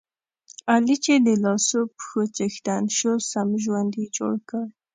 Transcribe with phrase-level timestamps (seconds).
[0.73, 4.65] علي چې د لاسو پښو څښتن شو، سم ژوند یې جوړ کړ.